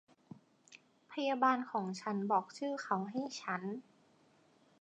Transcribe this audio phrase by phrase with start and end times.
[1.11, 3.61] พยาบาลของฉันบอกชื่อเขาให้ฉัน